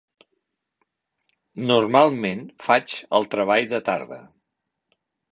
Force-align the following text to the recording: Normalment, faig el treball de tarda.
Normalment, 1.71 2.41
faig 2.67 2.95
el 3.19 3.27
treball 3.35 3.69
de 3.75 3.83
tarda. 3.91 4.17